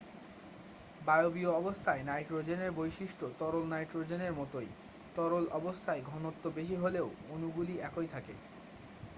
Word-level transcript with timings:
বায়বীয় 1.01 1.51
অবস্থায় 1.53 2.01
নাইট্রোজেনের 2.03 2.71
বৈশিষ্ট্য 2.73 3.25
তরল 3.39 3.63
নাইট্রোজেনের 3.69 4.33
মতোই 4.33 4.69
তরল 5.15 5.45
অবস্থায় 5.53 6.01
ঘনত্ব 6.09 6.43
বেশি 6.57 6.75
হলেও 6.75 7.07
অণুগুলি 7.29 7.73
একই 7.87 8.07
থাকে 8.07 8.33